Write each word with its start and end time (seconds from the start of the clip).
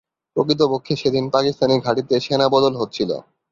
প্রকৃতপক্ষে 0.35 0.93
সেদিন 1.01 1.25
পাকিস্তানি 1.35 1.75
ঘাঁটিতে 1.79 2.15
সেনা 2.19 2.45
বদল 2.53 2.73
হচ্ছিল। 2.81 3.09